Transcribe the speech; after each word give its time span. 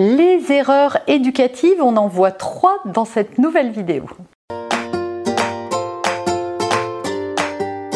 Les 0.00 0.52
erreurs 0.52 0.98
éducatives, 1.08 1.82
on 1.82 1.96
en 1.96 2.06
voit 2.06 2.30
trois 2.30 2.78
dans 2.84 3.04
cette 3.04 3.36
nouvelle 3.38 3.72
vidéo. 3.72 4.04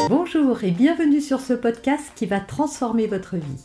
Bonjour 0.09 0.65
et 0.65 0.73
bienvenue 0.73 1.21
sur 1.21 1.38
ce 1.38 1.53
podcast 1.53 2.11
qui 2.17 2.27
va 2.27 2.41
transformer 2.41 3.07
votre 3.07 3.37
vie. 3.37 3.62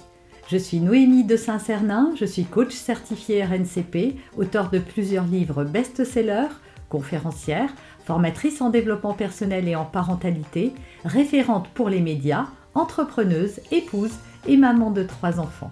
Je 0.49 0.57
suis 0.57 0.79
Noémie 0.79 1.23
de 1.23 1.35
Saint-Cernin, 1.35 2.11
je 2.15 2.25
suis 2.25 2.43
coach 2.43 2.75
certifié 2.75 3.43
RNCP, 3.43 4.17
auteur 4.37 4.69
de 4.69 4.77
plusieurs 4.77 5.25
livres 5.25 5.63
best-sellers, 5.63 6.53
conférencière, 6.89 7.73
formatrice 8.05 8.61
en 8.61 8.69
développement 8.69 9.15
personnel 9.15 9.67
et 9.67 9.75
en 9.75 9.85
parentalité, 9.85 10.73
référente 11.05 11.69
pour 11.69 11.89
les 11.89 12.01
médias, 12.01 12.45
entrepreneuse, 12.75 13.61
épouse 13.71 14.13
et 14.47 14.57
maman 14.57 14.91
de 14.91 15.01
trois 15.01 15.39
enfants 15.39 15.71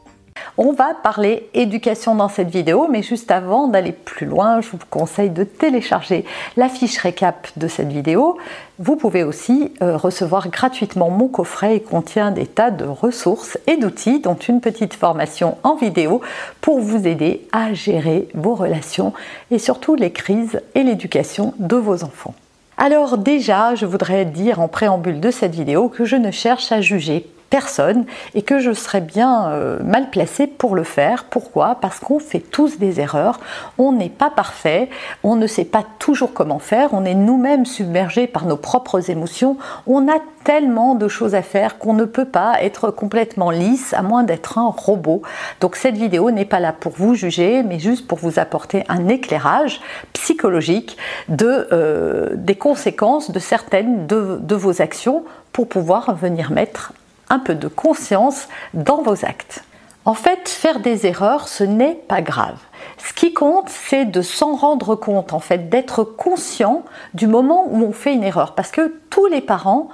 On 0.57 0.73
va 0.73 0.93
parler 0.93 1.49
éducation 1.53 2.13
dans 2.13 2.27
cette 2.27 2.49
vidéo, 2.49 2.87
mais 2.89 3.01
juste 3.01 3.31
avant 3.31 3.69
d'aller 3.69 3.93
plus 3.93 4.25
loin, 4.25 4.59
je 4.59 4.69
vous 4.71 4.77
conseille 4.89 5.29
de 5.29 5.45
télécharger 5.45 6.25
la 6.57 6.67
fiche 6.67 6.97
récap 6.97 7.47
de 7.55 7.69
cette 7.69 7.87
vidéo. 7.87 8.37
Vous 8.77 8.97
pouvez 8.97 9.23
aussi 9.23 9.71
euh, 9.81 9.95
recevoir 9.95 10.49
gratuitement 10.49 11.09
mon 11.09 11.29
coffret. 11.29 11.77
Il 11.77 11.83
contient 11.83 12.31
des 12.31 12.45
tas 12.45 12.69
de 12.69 12.83
ressources 12.83 13.57
et 13.65 13.77
d'outils, 13.77 14.19
dont 14.19 14.35
une 14.35 14.59
petite 14.59 14.93
formation 14.93 15.57
en 15.63 15.75
vidéo 15.75 16.19
pour 16.59 16.79
vous 16.79 17.07
aider 17.07 17.47
à 17.53 17.73
gérer 17.73 18.27
vos 18.33 18.53
relations 18.53 19.13
et 19.51 19.59
surtout 19.59 19.95
les 19.95 20.11
crises 20.11 20.61
et 20.75 20.83
l'éducation 20.83 21.53
de 21.59 21.77
vos 21.77 22.03
enfants. 22.03 22.35
Alors 22.77 23.17
déjà, 23.17 23.75
je 23.75 23.85
voudrais 23.85 24.25
dire 24.25 24.59
en 24.59 24.67
préambule 24.67 25.21
de 25.21 25.31
cette 25.31 25.55
vidéo 25.55 25.87
que 25.87 26.03
je 26.03 26.17
ne 26.17 26.31
cherche 26.31 26.73
à 26.73 26.81
juger 26.81 27.25
personne 27.51 28.05
et 28.33 28.41
que 28.41 28.59
je 28.59 28.71
serais 28.73 29.01
bien 29.01 29.51
euh, 29.51 29.77
mal 29.83 30.09
placée 30.09 30.47
pour 30.47 30.73
le 30.73 30.83
faire. 30.83 31.25
Pourquoi? 31.25 31.75
Parce 31.79 31.99
qu'on 31.99 32.17
fait 32.17 32.39
tous 32.39 32.79
des 32.79 32.99
erreurs, 32.99 33.39
on 33.77 33.91
n'est 33.91 34.09
pas 34.09 34.31
parfait, 34.31 34.89
on 35.21 35.35
ne 35.35 35.45
sait 35.45 35.65
pas 35.65 35.83
toujours 35.99 36.33
comment 36.33 36.57
faire, 36.57 36.89
on 36.93 37.05
est 37.05 37.13
nous-mêmes 37.13 37.67
submergés 37.67 38.25
par 38.25 38.45
nos 38.45 38.57
propres 38.57 39.11
émotions, 39.11 39.57
on 39.85 40.07
a 40.07 40.17
tellement 40.43 40.95
de 40.95 41.07
choses 41.07 41.35
à 41.35 41.43
faire 41.43 41.77
qu'on 41.77 41.93
ne 41.93 42.05
peut 42.05 42.25
pas 42.25 42.55
être 42.61 42.89
complètement 42.89 43.51
lisse 43.51 43.93
à 43.93 44.01
moins 44.01 44.23
d'être 44.23 44.57
un 44.57 44.73
robot. 44.75 45.21
Donc 45.59 45.75
cette 45.75 45.95
vidéo 45.95 46.31
n'est 46.31 46.45
pas 46.45 46.59
là 46.59 46.73
pour 46.73 46.93
vous 46.93 47.13
juger, 47.13 47.63
mais 47.63 47.77
juste 47.77 48.07
pour 48.07 48.17
vous 48.17 48.39
apporter 48.39 48.83
un 48.89 49.07
éclairage 49.07 49.81
psychologique 50.13 50.97
euh, 51.41 52.29
des 52.33 52.55
conséquences 52.55 53.29
de 53.29 53.39
certaines 53.39 54.07
de, 54.07 54.39
de 54.41 54.55
vos 54.55 54.81
actions 54.81 55.23
pour 55.51 55.67
pouvoir 55.67 56.15
venir 56.15 56.51
mettre 56.51 56.93
un 57.31 57.39
peu 57.39 57.55
de 57.55 57.67
conscience 57.67 58.47
dans 58.73 59.01
vos 59.01 59.25
actes. 59.25 59.63
En 60.03 60.13
fait, 60.13 60.49
faire 60.49 60.79
des 60.79 61.05
erreurs, 61.05 61.47
ce 61.47 61.63
n'est 61.63 61.95
pas 61.95 62.21
grave. 62.21 62.57
Ce 62.97 63.13
qui 63.13 63.33
compte, 63.33 63.69
c'est 63.69 64.05
de 64.05 64.21
s'en 64.21 64.55
rendre 64.55 64.95
compte, 64.95 65.31
en 65.31 65.39
fait, 65.39 65.69
d'être 65.69 66.03
conscient 66.03 66.83
du 67.13 67.27
moment 67.27 67.67
où 67.69 67.83
on 67.83 67.93
fait 67.93 68.13
une 68.13 68.23
erreur. 68.23 68.53
Parce 68.53 68.71
que 68.71 68.95
tous 69.09 69.27
les 69.27 69.41
parents 69.41 69.89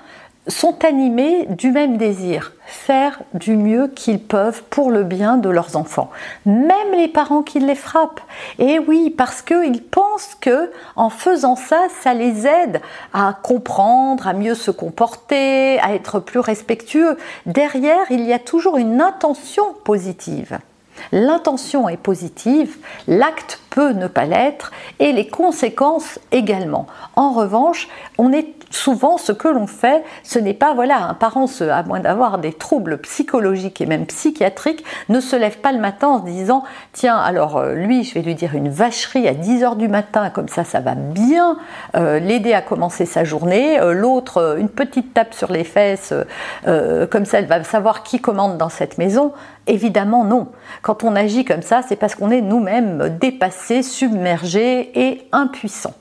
sont 0.48 0.86
animés 0.86 1.46
du 1.50 1.72
même 1.72 1.98
désir, 1.98 2.54
faire 2.66 3.22
du 3.34 3.56
mieux 3.56 3.88
qu'ils 3.88 4.20
peuvent 4.20 4.64
pour 4.70 4.92
le 4.92 5.04
bien 5.04 5.38
de 5.38 5.50
leurs 5.50 5.76
enfants, 5.76 6.10
même 6.46 6.92
les 6.96 7.08
parents 7.08 7.42
qui 7.42 7.60
les 7.60 7.76
frappent. 7.76 8.22
Et 8.60 8.80
oui, 8.80 9.10
parce 9.10 9.42
qu'ils 9.42 9.84
pensent 9.84 10.36
que 10.40 10.72
en 10.96 11.10
faisant 11.10 11.56
ça, 11.56 11.88
ça 12.02 12.14
les 12.14 12.48
aide 12.48 12.82
à 13.14 13.38
comprendre, 13.42 14.28
à 14.28 14.34
mieux 14.34 14.56
se 14.56 14.72
comporter, 14.72 15.80
à 15.80 15.94
être 15.94 16.20
plus 16.20 16.40
respectueux. 16.40 17.18
Derrière, 17.46 18.10
il 18.10 18.26
y 18.26 18.34
a 18.34 18.40
toujours 18.40 18.78
une 18.78 19.02
intention 19.02 19.76
positive. 19.84 20.60
L'intention 21.12 21.88
est 21.90 21.98
positive, 21.98 22.78
l'acte 23.08 23.60
peut 23.70 23.92
ne 23.92 24.08
pas 24.08 24.26
l'être 24.26 24.72
et 25.00 25.12
les 25.12 25.28
conséquences 25.28 26.20
également. 26.32 26.88
En 27.16 27.34
revanche, 27.34 27.88
on 28.18 28.34
est 28.34 28.57
souvent 28.70 29.18
ce 29.18 29.32
que 29.32 29.48
l'on 29.48 29.68
fait, 29.68 30.04
ce 30.24 30.40
n'est 30.40 30.54
pas 30.54 30.74
voilà, 30.74 31.08
un 31.08 31.14
parent 31.14 31.46
à 31.62 31.84
moins 31.84 32.00
d'avoir 32.00 32.38
des 32.38 32.54
troubles 32.54 32.98
psychologiques 33.00 33.82
et 33.82 33.86
même 33.86 34.06
psychiatriques, 34.06 34.84
ne 35.10 35.20
se 35.20 35.36
lève 35.36 35.58
pas 35.58 35.72
le 35.72 35.80
matin 35.80 36.08
en 36.08 36.20
se 36.20 36.26
disant 36.26 36.64
tiens 36.94 37.18
alors 37.18 37.58
euh, 37.58 37.74
lui 37.74 38.04
je 38.04 38.14
vais 38.14 38.22
lui 38.22 38.36
dire 38.36 38.56
une 38.56 38.70
vacherie 38.70 39.28
à 39.28 39.34
10h 39.34 39.78
du 39.78 39.88
matin 39.88 40.30
comme 40.30 40.48
ça 40.48 40.64
ça 40.64 40.80
va 40.80 40.96
bien 40.96 41.58
euh, 41.96 42.20
l'aider 42.20 42.54
à 42.54 42.62
commencer 42.62 43.06
sa 43.06 43.24
journée, 43.24 43.80
euh, 43.80 43.94
l'autre 43.94 44.58
une 44.60 44.70
petite 44.70 45.14
tape 45.14 45.34
sur 45.34 45.52
les 45.52 45.64
fesses 45.64 46.14
comme 46.66 47.26
ça 47.26 47.40
elle 47.40 47.46
va 47.46 47.64
savoir 47.64 48.04
qui 48.04 48.20
commande 48.20 48.58
dans 48.58 48.70
cette 48.70 48.98
maison. 48.98 49.34
Évidemment 49.68 50.24
non. 50.24 50.48
Quand 50.82 51.04
on 51.04 51.16
agit 51.16 51.46
comme 51.46 51.62
ça, 51.62 51.82
c'est 51.88 51.96
parce 51.96 52.16
qu'on 52.16 52.32
est 52.32 52.42
nous-mêmes 52.42 53.18
dépassés, 53.20 53.84
submergés 53.84 54.92
et 55.00 55.28
impuissants. 55.32 55.94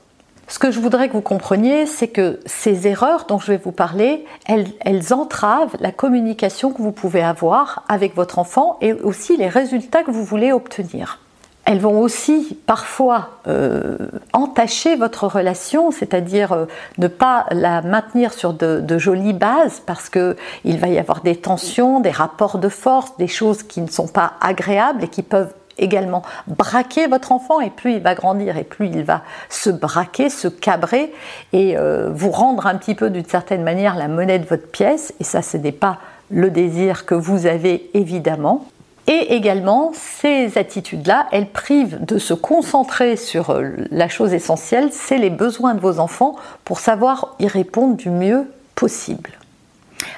Ce 0.49 0.59
que 0.59 0.71
je 0.71 0.79
voudrais 0.79 1.09
que 1.09 1.13
vous 1.13 1.21
compreniez, 1.21 1.85
c'est 1.85 2.07
que 2.07 2.39
ces 2.45 2.87
erreurs 2.87 3.25
dont 3.27 3.37
je 3.37 3.51
vais 3.51 3.57
vous 3.57 3.73
parler, 3.73 4.23
elles, 4.45 5.13
entravent 5.13 5.75
la 5.81 5.91
communication 5.91 6.71
que 6.71 6.81
vous 6.81 6.93
pouvez 6.93 7.21
avoir 7.21 7.83
avec 7.89 8.15
votre 8.15 8.39
enfant 8.39 8.77
et 8.79 8.93
aussi 8.93 9.35
les 9.35 9.49
résultats 9.49 10.03
que 10.03 10.11
vous 10.11 10.23
voulez 10.23 10.53
obtenir. 10.53 11.19
Elles 11.65 11.79
vont 11.79 11.99
aussi 11.99 12.57
parfois 12.65 13.41
euh, 13.49 13.97
entacher 14.31 14.95
votre 14.95 15.27
relation, 15.27 15.91
c'est-à-dire 15.91 16.53
euh, 16.53 16.65
ne 16.97 17.09
pas 17.09 17.45
la 17.51 17.81
maintenir 17.81 18.31
sur 18.31 18.53
de, 18.53 18.79
de 18.79 18.97
jolies 18.97 19.33
bases 19.33 19.81
parce 19.85 20.09
qu'il 20.09 20.79
va 20.79 20.87
y 20.87 20.97
avoir 20.97 21.23
des 21.23 21.35
tensions, 21.35 21.99
des 21.99 22.11
rapports 22.11 22.57
de 22.57 22.69
force, 22.69 23.17
des 23.17 23.27
choses 23.27 23.63
qui 23.63 23.81
ne 23.81 23.89
sont 23.89 24.07
pas 24.07 24.35
agréables 24.39 25.03
et 25.03 25.07
qui 25.09 25.23
peuvent 25.23 25.53
également 25.79 26.21
braquer 26.47 27.07
votre 27.07 27.31
enfant 27.31 27.59
et 27.61 27.69
plus 27.69 27.93
il 27.93 28.01
va 28.01 28.15
grandir 28.15 28.57
et 28.57 28.63
plus 28.63 28.87
il 28.87 29.03
va 29.03 29.21
se 29.49 29.69
braquer, 29.69 30.29
se 30.29 30.47
cabrer 30.47 31.13
et 31.53 31.77
euh, 31.77 32.09
vous 32.13 32.31
rendre 32.31 32.67
un 32.67 32.75
petit 32.75 32.95
peu 32.95 33.09
d'une 33.09 33.25
certaine 33.25 33.63
manière 33.63 33.95
la 33.95 34.07
monnaie 34.07 34.39
de 34.39 34.45
votre 34.45 34.67
pièce 34.67 35.13
et 35.19 35.23
ça 35.23 35.41
ce 35.41 35.57
n'est 35.57 35.71
pas 35.71 35.99
le 36.29 36.49
désir 36.49 37.05
que 37.05 37.15
vous 37.15 37.45
avez 37.45 37.89
évidemment. 37.93 38.65
Et 39.09 39.35
également, 39.35 39.93
ces 39.93 40.57
attitudes-là, 40.57 41.27
elles 41.31 41.47
privent 41.47 42.03
de 42.03 42.17
se 42.17 42.33
concentrer 42.33 43.15
sur 43.15 43.51
euh, 43.51 43.69
la 43.89 44.09
chose 44.09 44.33
essentielle, 44.33 44.89
c'est 44.91 45.17
les 45.17 45.29
besoins 45.29 45.75
de 45.75 45.79
vos 45.79 45.99
enfants 45.99 46.35
pour 46.65 46.79
savoir 46.79 47.35
y 47.39 47.47
répondre 47.47 47.95
du 47.95 48.09
mieux 48.09 48.51
possible. 48.75 49.31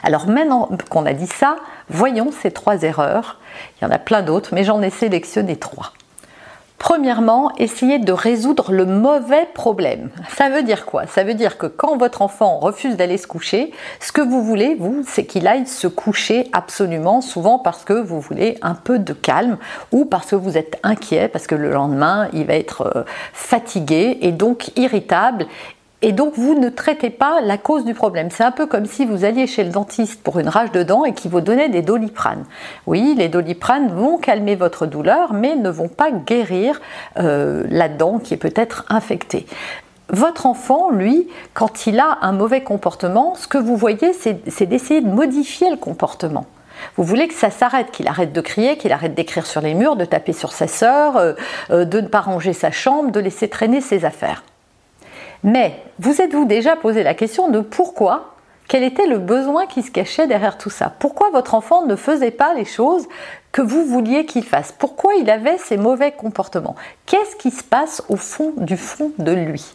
Alors 0.03 0.27
maintenant 0.27 0.69
qu'on 0.89 1.05
a 1.05 1.13
dit 1.13 1.27
ça, 1.27 1.57
voyons 1.89 2.31
ces 2.31 2.51
trois 2.51 2.83
erreurs. 2.83 3.37
Il 3.79 3.85
y 3.85 3.87
en 3.87 3.91
a 3.91 3.99
plein 3.99 4.21
d'autres, 4.21 4.53
mais 4.53 4.63
j'en 4.63 4.81
ai 4.81 4.89
sélectionné 4.89 5.55
trois. 5.55 5.93
Premièrement, 6.79 7.51
essayez 7.57 7.99
de 7.99 8.13
résoudre 8.13 8.71
le 8.71 8.85
mauvais 8.85 9.49
problème. 9.53 10.11
Ça 10.37 10.49
veut 10.49 10.63
dire 10.63 10.85
quoi? 10.85 11.07
Ça 11.07 11.25
veut 11.25 11.33
dire 11.33 11.57
que 11.57 11.67
quand 11.67 11.97
votre 11.97 12.21
enfant 12.21 12.57
refuse 12.57 12.95
d'aller 12.95 13.17
se 13.17 13.27
coucher, 13.27 13.73
ce 13.99 14.13
que 14.13 14.21
vous 14.21 14.41
voulez, 14.41 14.75
vous, 14.79 15.03
c'est 15.05 15.25
qu'il 15.25 15.45
aille 15.45 15.67
se 15.67 15.87
coucher 15.87 16.47
absolument, 16.53 17.19
souvent 17.19 17.59
parce 17.59 17.83
que 17.83 17.91
vous 17.91 18.21
voulez 18.21 18.57
un 18.61 18.75
peu 18.75 18.97
de 18.97 19.11
calme 19.11 19.57
ou 19.91 20.05
parce 20.05 20.27
que 20.27 20.37
vous 20.37 20.57
êtes 20.57 20.79
inquiet, 20.81 21.27
parce 21.27 21.47
que 21.47 21.55
le 21.55 21.69
lendemain, 21.69 22.29
il 22.31 22.45
va 22.45 22.53
être 22.53 22.89
euh, 22.95 23.03
fatigué 23.33 24.17
et 24.21 24.31
donc 24.31 24.71
irritable 24.77 25.47
et 26.01 26.11
donc 26.11 26.33
vous 26.35 26.55
ne 26.55 26.69
traitez 26.69 27.09
pas 27.09 27.41
la 27.41 27.57
cause 27.57 27.83
du 27.83 27.93
problème. 27.93 28.29
C'est 28.31 28.43
un 28.43 28.51
peu 28.51 28.65
comme 28.65 28.85
si 28.85 29.05
vous 29.05 29.25
alliez 29.25 29.47
chez 29.47 29.63
le 29.63 29.69
dentiste 29.69 30.23
pour 30.23 30.39
une 30.39 30.47
rage 30.47 30.71
de 30.71 30.83
dents 30.83 31.03
et 31.03 31.13
qu'il 31.13 31.29
vous 31.31 31.41
donnait 31.41 31.69
des 31.69 31.81
doliprane. 31.81 32.45
Oui, 32.87 33.15
les 33.17 33.27
doliprane 33.27 33.89
vont 33.89 34.17
calmer 34.17 34.55
votre 34.55 34.85
douleur, 34.85 35.33
mais 35.33 35.55
ne 35.55 35.69
vont 35.69 35.89
pas 35.89 36.11
guérir 36.11 36.79
euh, 37.17 37.65
la 37.69 37.89
dent 37.89 38.19
qui 38.19 38.33
est 38.33 38.37
peut-être 38.37 38.85
infectée. 38.89 39.45
Votre 40.11 40.45
enfant, 40.45 40.89
lui, 40.89 41.27
quand 41.53 41.85
il 41.85 41.99
a 41.99 42.17
un 42.21 42.31
mauvais 42.31 42.63
comportement, 42.63 43.35
ce 43.35 43.47
que 43.47 43.59
vous 43.59 43.75
voyez, 43.75 44.13
c'est 44.13 44.65
d'essayer 44.65 45.01
de 45.01 45.09
modifier 45.09 45.69
le 45.69 45.77
comportement. 45.77 46.45
Vous 46.95 47.03
voulez 47.03 47.27
que 47.27 47.33
ça 47.33 47.51
s'arrête, 47.51 47.91
qu'il 47.91 48.07
arrête 48.07 48.33
de 48.33 48.41
crier, 48.41 48.77
qu'il 48.77 48.91
arrête 48.91 49.13
d'écrire 49.13 49.45
sur 49.45 49.61
les 49.61 49.73
murs, 49.73 49.97
de 49.97 50.05
taper 50.05 50.33
sur 50.33 50.51
sa 50.53 50.67
sœur, 50.67 51.17
euh, 51.17 51.33
euh, 51.71 51.85
de 51.85 52.01
ne 52.01 52.07
pas 52.07 52.21
ranger 52.21 52.53
sa 52.53 52.71
chambre, 52.71 53.11
de 53.11 53.19
laisser 53.19 53.49
traîner 53.49 53.81
ses 53.81 54.05
affaires. 54.05 54.43
Mais 55.43 55.81
vous 55.99 56.21
êtes-vous 56.21 56.45
déjà 56.45 56.75
posé 56.75 57.03
la 57.03 57.13
question 57.13 57.49
de 57.49 57.61
pourquoi? 57.61 58.35
Quel 58.67 58.83
était 58.83 59.07
le 59.07 59.17
besoin 59.17 59.65
qui 59.65 59.81
se 59.81 59.89
cachait 59.89 60.27
derrière 60.27 60.57
tout 60.57 60.69
ça? 60.69 60.93
Pourquoi 60.99 61.31
votre 61.31 61.55
enfant 61.55 61.85
ne 61.85 61.95
faisait 61.95 62.29
pas 62.29 62.53
les 62.53 62.65
choses 62.65 63.07
que 63.51 63.63
vous 63.63 63.83
vouliez 63.83 64.25
qu'il 64.25 64.45
fasse? 64.45 64.71
Pourquoi 64.71 65.15
il 65.15 65.29
avait 65.29 65.57
ces 65.57 65.77
mauvais 65.77 66.11
comportements? 66.11 66.75
Qu'est-ce 67.07 67.35
qui 67.35 67.49
se 67.49 67.63
passe 67.63 68.03
au 68.09 68.15
fond 68.15 68.53
du 68.57 68.77
fond 68.77 69.11
de 69.17 69.31
lui? 69.31 69.73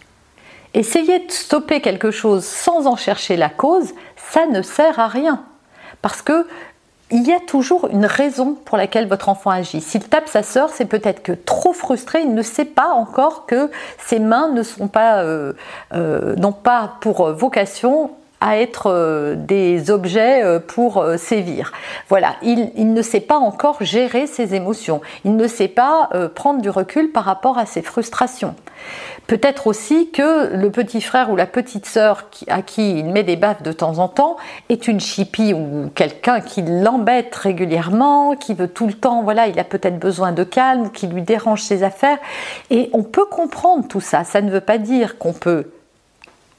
Essayer 0.74 1.20
de 1.20 1.30
stopper 1.30 1.80
quelque 1.80 2.12
chose 2.12 2.44
sans 2.44 2.86
en 2.86 2.94
chercher 2.94 3.36
la 3.36 3.48
cause, 3.48 3.94
ça 4.16 4.46
ne 4.46 4.62
sert 4.62 5.00
à 5.00 5.08
rien. 5.08 5.44
Parce 6.02 6.22
que 6.22 6.46
il 7.10 7.26
y 7.26 7.32
a 7.32 7.40
toujours 7.40 7.88
une 7.88 8.06
raison 8.06 8.54
pour 8.54 8.76
laquelle 8.76 9.06
votre 9.06 9.28
enfant 9.28 9.50
agit. 9.50 9.80
S'il 9.80 10.02
tape 10.02 10.28
sa 10.28 10.42
sœur, 10.42 10.70
c'est 10.70 10.86
peut-être 10.86 11.22
que 11.22 11.32
trop 11.32 11.72
frustré, 11.72 12.22
il 12.22 12.34
ne 12.34 12.42
sait 12.42 12.64
pas 12.64 12.92
encore 12.92 13.46
que 13.46 13.70
ses 13.98 14.18
mains 14.18 14.48
ne 14.48 14.62
sont 14.62 14.88
pas, 14.88 15.22
euh, 15.22 15.52
euh, 15.92 16.34
n'ont 16.36 16.52
pas 16.52 16.96
pour 17.00 17.30
vocation 17.30 18.10
à 18.44 18.58
être 18.58 18.90
euh, 18.90 19.36
des 19.36 19.90
objets 19.90 20.44
euh, 20.44 20.58
pour 20.58 20.98
euh, 20.98 21.16
sévir. 21.16 21.72
Voilà, 22.10 22.36
il, 22.42 22.92
ne 22.92 23.00
sait 23.00 23.20
pas 23.20 23.38
encore 23.38 23.78
gérer 23.80 24.26
ses 24.26 24.54
émotions, 24.54 25.00
il 25.24 25.34
ne 25.34 25.48
sait 25.48 25.68
pas 25.68 26.10
prendre 26.34 26.60
du 26.60 26.68
recul 26.68 27.10
par 27.10 27.24
rapport 27.24 27.56
à 27.56 27.64
ses 27.64 27.80
frustrations. 27.80 28.54
Peut-être 29.26 29.66
aussi 29.66 30.10
que 30.10 30.54
le 30.54 30.70
petit 30.70 31.00
frère 31.00 31.30
ou 31.30 31.36
la 31.36 31.46
petite 31.46 31.86
sœur 31.86 32.28
à 32.48 32.60
qui 32.60 32.98
il 32.98 33.06
met 33.06 33.22
des 33.22 33.36
baffes 33.36 33.62
de 33.62 33.72
temps 33.72 33.98
en 33.98 34.08
temps 34.08 34.36
est 34.68 34.86
une 34.86 35.00
chipie 35.00 35.54
ou 35.54 35.90
quelqu'un 35.94 36.40
qui 36.40 36.60
l'embête 36.60 37.34
régulièrement, 37.34 38.36
qui 38.36 38.52
veut 38.52 38.68
tout 38.68 38.86
le 38.86 38.92
temps, 38.92 39.22
voilà, 39.22 39.46
il 39.46 39.58
a 39.58 39.64
peut-être 39.64 39.98
besoin 39.98 40.32
de 40.32 40.44
calme, 40.44 40.90
qui 40.90 41.06
lui 41.06 41.22
dérange 41.22 41.62
ses 41.62 41.82
affaires. 41.82 42.18
Et 42.70 42.90
on 42.92 43.02
peut 43.02 43.24
comprendre 43.24 43.88
tout 43.88 44.00
ça. 44.00 44.24
Ça 44.24 44.42
ne 44.42 44.50
veut 44.50 44.60
pas 44.60 44.76
dire 44.76 45.16
qu'on 45.18 45.32
peut 45.32 45.70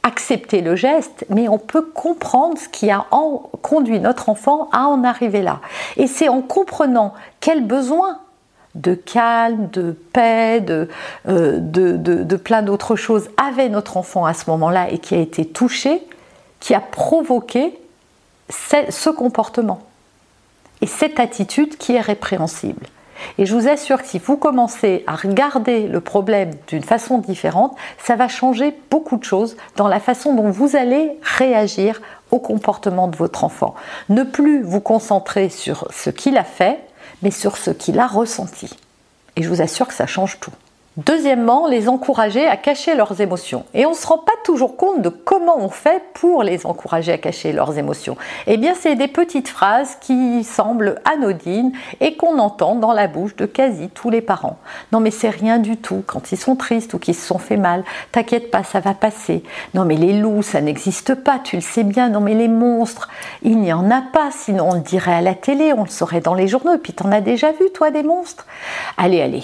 accepter 0.05 0.61
le 0.61 0.75
geste, 0.75 1.25
mais 1.29 1.49
on 1.49 1.57
peut 1.57 1.81
comprendre 1.81 2.59
ce 2.59 2.69
qui 2.69 2.91
a 2.91 3.07
conduit 3.63 3.99
notre 3.99 4.29
enfant 4.29 4.69
à 4.71 4.85
en 4.85 5.03
arriver 5.03 5.41
là. 5.41 5.61
Et 5.97 6.05
c'est 6.05 6.29
en 6.29 6.43
comprenant 6.43 7.15
quel 7.39 7.65
besoin 7.65 8.19
de 8.75 8.93
calme, 8.93 9.67
de 9.73 9.97
paix, 10.13 10.61
de, 10.61 10.89
euh, 11.27 11.57
de, 11.59 12.35
plein 12.35 12.61
d'autres 12.61 12.95
choses 12.95 13.29
avait 13.37 13.69
notre 13.69 13.97
enfant 13.97 14.25
à 14.25 14.35
ce 14.35 14.47
moment-là 14.51 14.91
et 14.91 14.99
qui 14.99 15.15
a 15.15 15.17
été 15.17 15.43
touché, 15.43 16.03
qui 16.59 16.75
a 16.75 16.81
provoqué 16.81 17.75
ce 18.49 19.09
comportement 19.09 19.81
et 20.81 20.87
cette 20.87 21.19
attitude 21.19 21.77
qui 21.77 21.95
est 21.95 22.01
répréhensible. 22.01 22.85
Et 23.37 23.45
je 23.45 23.55
vous 23.55 23.67
assure 23.67 24.01
que 24.01 24.07
si 24.07 24.19
vous 24.19 24.37
commencez 24.37 25.03
à 25.07 25.15
regarder 25.15 25.87
le 25.87 26.01
problème 26.01 26.51
d'une 26.67 26.83
façon 26.83 27.17
différente, 27.17 27.75
ça 28.03 28.15
va 28.15 28.27
changer 28.27 28.73
beaucoup 28.89 29.17
de 29.17 29.23
choses 29.23 29.57
dans 29.75 29.87
la 29.87 29.99
façon 29.99 30.33
dont 30.33 30.49
vous 30.49 30.75
allez 30.75 31.11
réagir 31.21 32.01
au 32.31 32.39
comportement 32.39 33.07
de 33.07 33.15
votre 33.15 33.43
enfant. 33.43 33.75
Ne 34.09 34.23
plus 34.23 34.61
vous 34.61 34.81
concentrer 34.81 35.49
sur 35.49 35.87
ce 35.91 36.09
qu'il 36.09 36.37
a 36.37 36.43
fait, 36.43 36.79
mais 37.21 37.31
sur 37.31 37.57
ce 37.57 37.71
qu'il 37.71 37.99
a 37.99 38.07
ressenti. 38.07 38.75
Et 39.35 39.43
je 39.43 39.49
vous 39.49 39.61
assure 39.61 39.87
que 39.87 39.93
ça 39.93 40.07
change 40.07 40.39
tout. 40.39 40.51
Deuxièmement, 40.97 41.67
les 41.67 41.89
encourager 41.89 42.47
à 42.47 42.55
cacher 42.55 42.95
leurs 42.95 43.19
émotions. 43.19 43.65
Et 43.73 43.85
on 43.85 43.89
ne 43.89 43.95
se 43.95 44.07
rend 44.07 44.17
pas 44.17 44.31
toujours 44.45 44.77
compte 44.77 45.01
de 45.01 45.09
comment 45.09 45.57
on 45.57 45.67
fait 45.67 46.01
pour 46.13 46.41
les 46.41 46.65
encourager 46.65 47.11
à 47.11 47.17
cacher 47.17 47.51
leurs 47.51 47.77
émotions. 47.77 48.15
Eh 48.47 48.55
bien, 48.55 48.73
c'est 48.79 48.95
des 48.95 49.09
petites 49.09 49.49
phrases 49.49 49.97
qui 49.99 50.45
semblent 50.45 51.01
anodines 51.03 51.73
et 51.99 52.15
qu'on 52.15 52.39
entend 52.39 52.75
dans 52.75 52.93
la 52.93 53.07
bouche 53.07 53.35
de 53.35 53.45
quasi 53.45 53.89
tous 53.89 54.09
les 54.09 54.21
parents. 54.21 54.57
Non 54.93 55.01
mais 55.01 55.11
c'est 55.11 55.29
rien 55.29 55.59
du 55.59 55.75
tout 55.75 56.01
quand 56.07 56.31
ils 56.31 56.37
sont 56.37 56.55
tristes 56.55 56.93
ou 56.93 56.99
qu'ils 56.99 57.15
se 57.15 57.27
sont 57.27 57.39
fait 57.39 57.57
mal. 57.57 57.83
T'inquiète 58.13 58.49
pas, 58.49 58.63
ça 58.63 58.79
va 58.79 58.93
passer. 58.93 59.43
Non 59.73 59.83
mais 59.83 59.97
les 59.97 60.13
loups, 60.13 60.43
ça 60.43 60.61
n'existe 60.61 61.13
pas, 61.15 61.39
tu 61.43 61.57
le 61.57 61.61
sais 61.61 61.83
bien. 61.83 62.07
Non 62.07 62.21
mais 62.21 62.35
les 62.35 62.47
monstres, 62.47 63.09
il 63.41 63.59
n'y 63.59 63.73
en 63.73 63.91
a 63.91 64.01
pas, 64.01 64.29
sinon 64.31 64.69
on 64.69 64.75
le 64.75 64.79
dirait 64.79 65.15
à 65.15 65.21
la 65.21 65.35
télé, 65.35 65.73
on 65.73 65.83
le 65.83 65.89
saurait 65.89 66.21
dans 66.21 66.35
les 66.35 66.47
journaux. 66.47 66.75
Et 66.75 66.77
puis 66.77 66.93
t'en 66.93 67.11
as 67.11 67.21
déjà 67.21 67.51
vu, 67.51 67.69
toi, 67.73 67.91
des 67.91 68.03
monstres? 68.03 68.45
Allez, 68.97 69.21
allez, 69.21 69.43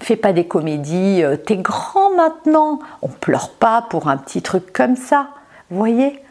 fais 0.00 0.16
pas 0.16 0.32
des 0.32 0.46
comédies, 0.46 1.22
euh, 1.22 1.36
t'es 1.36 1.56
grand 1.56 2.10
maintenant, 2.14 2.80
on 3.02 3.08
pleure 3.08 3.50
pas 3.50 3.82
pour 3.82 4.08
un 4.08 4.16
petit 4.16 4.42
truc 4.42 4.72
comme 4.72 4.96
ça. 4.96 5.28
Voyez? 5.70 6.22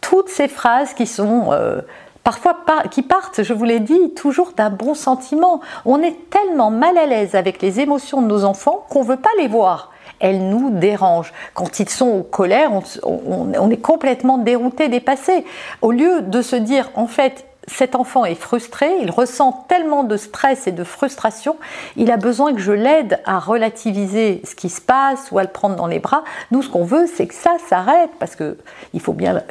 Toutes 0.00 0.28
ces 0.28 0.48
phrases 0.48 0.94
qui 0.94 1.06
sont 1.06 1.52
euh, 1.52 1.80
parfois 2.24 2.56
qui 2.90 3.02
partent, 3.02 3.42
je 3.42 3.52
vous 3.52 3.64
l'ai 3.64 3.80
dit, 3.80 4.14
toujours 4.14 4.52
d'un 4.56 4.70
bon 4.70 4.94
sentiment. 4.94 5.60
On 5.84 6.02
est 6.02 6.30
tellement 6.30 6.70
mal 6.70 6.98
à 6.98 7.06
l'aise 7.06 7.34
avec 7.34 7.62
les 7.62 7.80
émotions 7.80 8.22
de 8.22 8.26
nos 8.26 8.44
enfants 8.44 8.84
qu'on 8.90 9.02
veut 9.02 9.16
pas 9.16 9.30
les 9.38 9.48
voir. 9.48 9.92
Elles 10.18 10.48
nous 10.48 10.70
dérangent. 10.70 11.32
Quand 11.54 11.80
ils 11.80 11.88
sont 11.88 12.18
en 12.18 12.22
colère, 12.22 12.70
on 13.02 13.70
est 13.70 13.80
complètement 13.80 14.38
dérouté, 14.38 14.88
dépassé. 14.88 15.44
Au 15.80 15.90
lieu 15.90 16.22
de 16.22 16.42
se 16.42 16.54
dire, 16.54 16.90
en 16.94 17.08
fait, 17.08 17.44
cet 17.72 17.94
enfant 17.94 18.24
est 18.24 18.34
frustré, 18.34 18.90
il 19.00 19.10
ressent 19.10 19.64
tellement 19.68 20.04
de 20.04 20.16
stress 20.16 20.66
et 20.66 20.72
de 20.72 20.84
frustration, 20.84 21.56
il 21.96 22.10
a 22.10 22.16
besoin 22.16 22.54
que 22.54 22.60
je 22.60 22.72
l'aide 22.72 23.20
à 23.24 23.38
relativiser 23.38 24.42
ce 24.44 24.54
qui 24.54 24.68
se 24.68 24.80
passe 24.80 25.30
ou 25.30 25.38
à 25.38 25.42
le 25.42 25.48
prendre 25.48 25.76
dans 25.76 25.86
les 25.86 25.98
bras. 25.98 26.24
Nous, 26.50 26.62
ce 26.62 26.68
qu'on 26.68 26.84
veut, 26.84 27.06
c'est 27.06 27.26
que 27.26 27.34
ça 27.34 27.56
s'arrête 27.68 28.10
parce 28.18 28.36
que 28.36 28.56
il 28.94 29.00
faut 29.00 29.12
bien, 29.12 29.42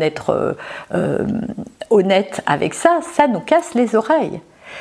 être 0.00 0.30
euh, 0.30 0.52
euh, 0.94 1.26
honnête 1.90 2.42
avec 2.46 2.74
ça. 2.74 3.00
Ça 3.14 3.26
nous 3.26 3.40
casse 3.40 3.74
les 3.74 3.94
oreilles. 3.94 4.40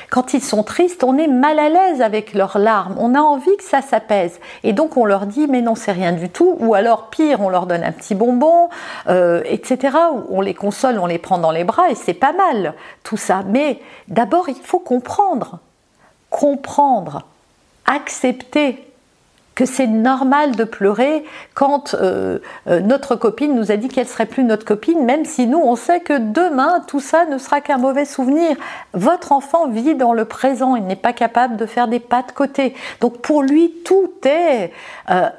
Quand 0.10 0.34
ils 0.34 0.44
sont 0.44 0.64
tristes, 0.64 1.04
on 1.04 1.18
est 1.18 1.28
mal 1.28 1.60
à 1.60 1.70
l'aise 1.70 2.02
avec 2.02 2.34
leurs 2.34 2.58
larmes, 2.58 2.96
on 2.98 3.16
a 3.16 3.20
envie 3.20 3.56
que 3.58 3.64
ça 3.64 3.82
s'apaise. 3.82 4.40
Et 4.64 4.74
donc 4.74 4.98
on 4.98 5.06
leur 5.06 5.26
dit 5.26 5.48
mais 5.48 5.62
non 5.62 5.76
c'est 5.76 5.92
rien 5.92 6.12
du 6.12 6.30
tout, 6.30 6.56
ou 6.60 6.74
alors 6.74 7.10
pire, 7.10 7.42
on 7.42 7.50
leur 7.50 7.66
donne 7.66 7.84
un 7.84 7.92
petit 7.92 8.16
bonbon, 8.16 8.70
euh, 9.08 9.42
etc. 9.46 9.98
On 10.30 10.42
les 10.42 10.54
console, 10.54 11.00
on 11.00 11.06
les 11.06 11.18
prend 11.18 11.38
dans 11.38 11.52
les 11.52 11.64
bras 11.64 11.90
et 11.90 11.96
c'est 11.96 12.14
pas 12.14 12.34
mal 12.34 12.74
tout 13.04 13.18
ça. 13.18 13.44
Mais 13.48 13.80
d'abord 14.08 14.50
il 14.50 14.56
faut 14.56 14.80
comprendre, 14.80 15.60
comprendre, 16.30 17.24
accepter 17.86 18.91
c'est 19.66 19.88
normal 19.88 20.56
de 20.56 20.64
pleurer 20.64 21.24
quand 21.54 21.94
euh, 21.94 22.40
euh, 22.68 22.80
notre 22.80 23.16
copine 23.16 23.56
nous 23.56 23.72
a 23.72 23.78
dit 23.78 23.88
qu'elle 23.88 24.08
serait 24.08 24.26
plus 24.26 24.44
notre 24.44 24.66
copine, 24.66 25.06
même 25.06 25.26
si 25.26 25.48
nous 25.48 25.60
on 25.60 25.76
sait 25.76 26.00
que 26.00 26.18
demain 26.18 26.82
tout 26.88 27.00
ça 27.00 27.26
ne 27.26 27.38
sera 27.38 27.62
qu'un 27.62 27.78
mauvais 27.78 28.06
souvenir. 28.06 28.56
Votre 28.94 29.32
enfant 29.32 29.68
vit 29.68 29.96
dans 29.96 30.14
le 30.14 30.26
présent, 30.26 30.76
il 30.76 30.86
n'est 30.86 30.96
pas 30.96 31.14
capable 31.14 31.58
de 31.58 31.66
faire 31.66 31.88
des 31.88 32.00
pas 32.00 32.24
de 32.24 32.32
côté. 32.32 32.76
Donc 33.00 33.20
pour 33.20 33.44
lui 33.44 33.72
tout 33.86 34.12
est 34.26 34.72
euh, 35.10 35.30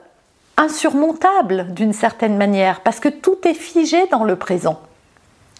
insurmontable 0.56 1.72
d'une 1.72 1.92
certaine 1.92 2.36
manière 2.36 2.80
parce 2.80 3.00
que 3.00 3.08
tout 3.08 3.38
est 3.44 3.54
figé 3.54 4.06
dans 4.10 4.24
le 4.24 4.36
présent. 4.36 4.80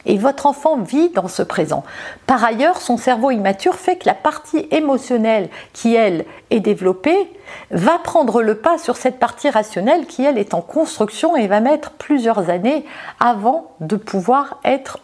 Et 0.05 0.19
votre 0.19 0.47
enfant 0.47 0.79
vit 0.79 1.11
dans 1.11 1.29
ce 1.29 1.43
présent. 1.43 1.85
Par 2.27 2.43
ailleurs, 2.43 2.81
son 2.81 2.97
cerveau 2.97 3.31
immature 3.31 3.77
fait 3.77 3.97
que 3.97 4.07
la 4.07 4.15
partie 4.15 4.67
émotionnelle 4.71 5.49
qui, 5.73 5.95
elle, 5.95 6.25
est 6.51 6.61
développée, 6.61 7.31
va 7.71 7.99
prendre 7.99 8.43
le 8.43 8.57
pas 8.57 8.79
sur 8.79 8.97
cette 8.97 9.19
partie 9.19 9.51
rationnelle 9.51 10.07
qui, 10.07 10.25
elle, 10.25 10.39
est 10.39 10.55
en 10.55 10.61
construction 10.61 11.37
et 11.37 11.47
va 11.47 11.61
mettre 11.61 11.93
plusieurs 11.93 12.51
années 12.51 12.85
avant 13.21 13.73
de 13.81 13.97
pouvoir 13.97 14.59
être 14.65 14.99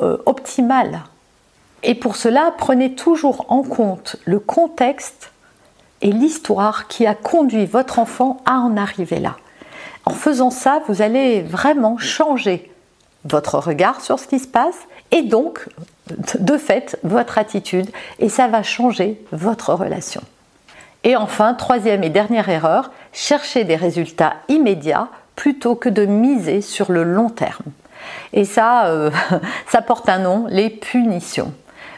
euh, 0.00 0.16
optimale. 0.26 1.02
Et 1.82 1.94
pour 1.94 2.16
cela, 2.16 2.52
prenez 2.58 2.94
toujours 2.94 3.46
en 3.48 3.62
compte 3.62 4.16
le 4.24 4.38
contexte 4.38 5.30
et 6.02 6.12
l'histoire 6.12 6.88
qui 6.88 7.06
a 7.06 7.14
conduit 7.14 7.66
votre 7.66 7.98
enfant 7.98 8.38
à 8.44 8.58
en 8.58 8.76
arriver 8.76 9.20
là. 9.20 9.36
En 10.06 10.12
faisant 10.12 10.50
ça, 10.50 10.82
vous 10.88 11.02
allez 11.02 11.42
vraiment 11.42 11.98
changer 11.98 12.69
votre 13.24 13.58
regard 13.58 14.00
sur 14.00 14.18
ce 14.18 14.26
qui 14.26 14.38
se 14.38 14.48
passe 14.48 14.76
et 15.10 15.22
donc, 15.22 15.68
de 16.38 16.56
fait, 16.56 16.98
votre 17.02 17.38
attitude 17.38 17.88
et 18.18 18.28
ça 18.28 18.48
va 18.48 18.62
changer 18.62 19.20
votre 19.32 19.74
relation. 19.74 20.22
Et 21.04 21.16
enfin, 21.16 21.54
troisième 21.54 22.04
et 22.04 22.10
dernière 22.10 22.48
erreur, 22.48 22.90
chercher 23.12 23.64
des 23.64 23.76
résultats 23.76 24.34
immédiats 24.48 25.08
plutôt 25.34 25.74
que 25.74 25.88
de 25.88 26.04
miser 26.04 26.60
sur 26.60 26.92
le 26.92 27.02
long 27.02 27.30
terme. 27.30 27.64
Et 28.32 28.44
ça, 28.44 28.86
euh, 28.86 29.10
ça 29.68 29.82
porte 29.82 30.08
un 30.08 30.18
nom, 30.18 30.46
les 30.48 30.70
punitions. 30.70 31.52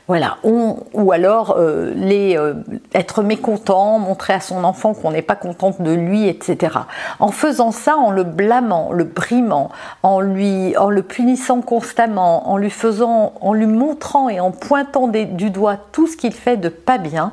Voilà, 0.08 0.38
ou 0.42 1.12
alors 1.12 1.54
euh, 1.56 1.92
les, 1.94 2.36
euh, 2.36 2.54
être 2.92 3.22
mécontent, 3.22 4.00
montrer 4.00 4.32
à 4.32 4.40
son 4.40 4.64
enfant 4.64 4.94
qu'on 4.94 5.12
n'est 5.12 5.22
pas 5.22 5.36
contente 5.36 5.80
de 5.80 5.92
lui, 5.92 6.26
etc. 6.26 6.76
En 7.20 7.28
faisant 7.28 7.70
ça, 7.70 7.96
en 7.96 8.10
le 8.10 8.24
blâmant, 8.24 8.90
le 8.92 9.04
brimant, 9.04 9.70
en 10.02 10.20
lui, 10.20 10.76
en 10.76 10.90
le 10.90 11.02
punissant 11.02 11.60
constamment, 11.60 12.50
en 12.50 12.56
lui 12.56 12.70
faisant, 12.70 13.32
en 13.40 13.52
lui 13.52 13.66
montrant 13.66 14.28
et 14.28 14.40
en 14.40 14.50
pointant 14.50 15.06
du 15.06 15.50
doigt 15.50 15.76
tout 15.92 16.08
ce 16.08 16.16
qu'il 16.16 16.32
fait 16.32 16.56
de 16.56 16.68
pas 16.68 16.98
bien, 16.98 17.32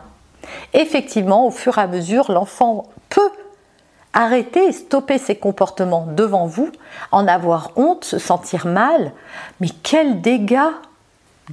effectivement, 0.73 1.47
au 1.47 1.51
fur 1.51 1.79
et 1.79 1.81
à 1.81 1.87
mesure, 1.87 2.31
l'enfant 2.31 2.85
peut 3.09 3.31
arrêter 4.13 4.67
et 4.67 4.71
stopper 4.73 5.17
ses 5.17 5.35
comportements 5.35 6.05
devant 6.15 6.45
vous, 6.45 6.69
en 7.11 7.27
avoir 7.27 7.71
honte, 7.77 8.05
se 8.05 8.19
sentir 8.19 8.67
mal. 8.67 9.11
Mais 9.59 9.69
quel 9.83 10.21
dégât 10.21 10.73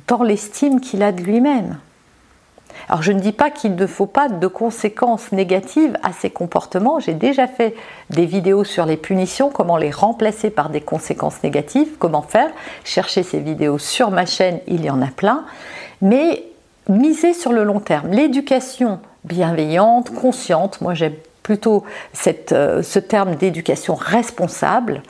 dans 0.07 0.23
l'estime 0.23 0.81
qu'il 0.81 1.03
a 1.03 1.13
de 1.13 1.23
lui-même. 1.23 1.79
Alors 2.89 3.03
je 3.03 3.13
ne 3.13 3.21
dis 3.21 3.33
pas 3.33 3.51
qu'il 3.51 3.75
ne 3.75 3.87
faut 3.87 4.07
pas 4.07 4.29
de 4.29 4.47
conséquences 4.47 5.33
négatives 5.33 5.99
à 6.03 6.13
ces 6.13 6.31
comportements. 6.31 7.01
J'ai 7.01 7.15
déjà 7.15 7.47
fait 7.47 7.75
des 8.11 8.27
vidéos 8.27 8.65
sur 8.65 8.87
les 8.87 8.97
punitions, 8.97 9.51
comment 9.51 9.77
les 9.77 9.91
remplacer 9.91 10.51
par 10.51 10.71
des 10.71 10.81
conséquences 10.81 11.43
négatives, 11.43 11.97
comment 11.99 12.23
faire. 12.23 12.51
Cherchez 12.85 13.23
ces 13.23 13.41
vidéos 13.41 13.79
sur 13.79 14.11
ma 14.11 14.27
chaîne, 14.27 14.61
il 14.67 14.85
y 14.85 14.91
en 14.91 15.03
a 15.03 15.09
plein. 15.09 15.45
Mais 16.03 16.45
misez 16.89 17.33
sur 17.33 17.53
le 17.53 17.65
long 17.65 17.81
terme. 17.81 18.11
L'éducation 18.11 19.01
bienveillante, 19.25 20.11
consciente, 20.11 20.81
moi 20.81 20.95
j'aime 20.95 21.15
plutôt 21.47 21.85
euh, 22.51 22.83
ce 22.83 22.99
terme 22.99 23.37
d'éducation 23.37 23.95
responsable, 23.95 25.01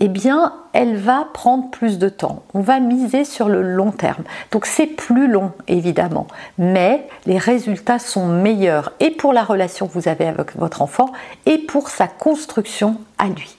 eh 0.00 0.08
bien, 0.08 0.52
elle 0.72 0.96
va 0.96 1.28
prendre 1.32 1.70
plus 1.70 2.00
de 2.00 2.08
temps. 2.08 2.42
On 2.54 2.60
va 2.60 2.80
miser 2.80 3.24
sur 3.24 3.48
le 3.48 3.62
long 3.62 3.92
terme. 3.92 4.24
Donc 4.50 4.66
c'est 4.66 4.88
plus 4.88 5.28
long, 5.28 5.52
évidemment, 5.68 6.26
mais 6.58 7.06
les 7.26 7.38
résultats 7.38 8.00
sont 8.00 8.26
meilleurs 8.26 8.94
et 8.98 9.12
pour 9.12 9.32
la 9.32 9.44
relation 9.44 9.86
que 9.86 9.92
vous 9.92 10.08
avez 10.08 10.26
avec 10.26 10.56
votre 10.56 10.82
enfant 10.82 11.12
et 11.46 11.58
pour 11.58 11.88
sa 11.88 12.08
construction 12.08 12.96
à 13.18 13.28
lui. 13.28 13.56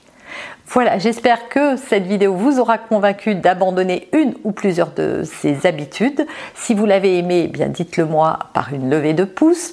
Voilà, 0.66 0.98
j'espère 0.98 1.48
que 1.48 1.76
cette 1.76 2.04
vidéo 2.04 2.34
vous 2.34 2.60
aura 2.60 2.76
convaincu 2.76 3.36
d'abandonner 3.36 4.10
une 4.12 4.34
ou 4.44 4.52
plusieurs 4.52 4.92
de 4.92 5.22
ces 5.24 5.66
habitudes. 5.66 6.26
Si 6.54 6.74
vous 6.74 6.84
l'avez 6.84 7.16
aimé, 7.16 7.44
eh 7.46 7.48
bien 7.48 7.68
dites-le 7.68 8.04
moi 8.04 8.38
par 8.52 8.74
une 8.74 8.90
levée 8.90 9.14
de 9.14 9.24
pouce. 9.24 9.72